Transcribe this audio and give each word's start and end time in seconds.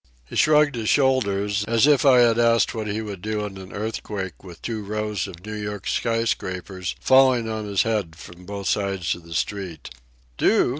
He 0.25 0.35
shrugged 0.35 0.73
his 0.73 0.89
shoulders, 0.89 1.63
as 1.67 1.85
if 1.85 2.07
I 2.07 2.21
had 2.21 2.39
asked 2.39 2.73
what 2.73 2.87
he 2.87 3.03
would 3.03 3.21
do 3.21 3.45
in 3.45 3.59
an 3.59 3.71
earthquake 3.71 4.43
with 4.43 4.59
two 4.63 4.81
rows 4.83 5.27
of 5.27 5.45
New 5.45 5.53
York 5.53 5.85
skyscrapers 5.87 6.95
falling 6.99 7.47
on 7.47 7.65
his 7.67 7.83
head 7.83 8.15
from 8.15 8.47
both 8.47 8.67
sides 8.67 9.13
of 9.13 9.23
a 9.27 9.33
street. 9.35 9.91
"Do?" 10.39 10.69